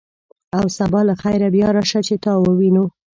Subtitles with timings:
[0.57, 2.85] او سبا له خیره بیا راشه، چې تا ووینو.